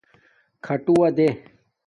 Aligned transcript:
کھاٹووہ 0.65 1.09
دیں 1.17 1.33